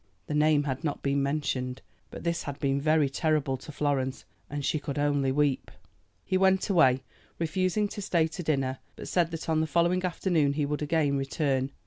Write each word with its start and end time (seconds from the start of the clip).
The 0.25 0.33
name 0.33 0.63
had 0.63 0.83
not 0.83 1.03
been 1.03 1.21
mentioned; 1.21 1.83
but 2.09 2.23
this 2.23 2.41
had 2.41 2.57
been 2.59 2.81
very 2.81 3.07
terrible 3.07 3.55
to 3.57 3.71
Florence, 3.71 4.25
and 4.49 4.65
she 4.65 4.79
could 4.79 4.97
only 4.97 5.31
weep. 5.31 5.69
He 6.25 6.39
went 6.39 6.71
away, 6.71 7.03
refusing 7.37 7.87
to 7.89 8.01
stay 8.01 8.25
to 8.29 8.41
dinner, 8.41 8.79
but 8.95 9.07
said 9.07 9.29
that 9.29 9.47
on 9.47 9.61
the 9.61 9.67
following 9.67 10.03
afternoon 10.03 10.53
he 10.53 10.65
would 10.65 10.81
again 10.81 11.17
return. 11.17 11.69